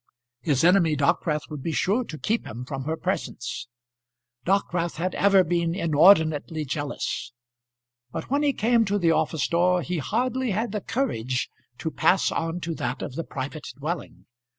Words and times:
His 0.39 0.63
enemy, 0.63 0.95
Dockwrath, 0.97 1.47
would 1.51 1.61
be 1.61 1.71
sure 1.73 2.03
to 2.05 2.17
keep 2.17 2.47
him 2.47 2.65
from 2.65 2.85
her 2.85 2.97
presence. 2.97 3.67
Dockwrath 4.47 4.95
had 4.95 5.13
ever 5.13 5.43
been 5.43 5.75
inordinately 5.75 6.65
jealous. 6.65 7.33
But 8.11 8.31
when 8.31 8.41
he 8.41 8.51
came 8.51 8.83
to 8.85 8.97
the 8.97 9.11
office 9.11 9.47
door 9.47 9.83
he 9.83 9.99
hardly 9.99 10.49
had 10.49 10.71
the 10.71 10.81
courage 10.81 11.51
to 11.77 11.91
pass 11.91 12.31
on 12.31 12.61
to 12.61 12.73
that 12.81 13.03
of 13.03 13.13
the 13.13 13.23
private 13.23 13.67
dwelling. 13.77 14.25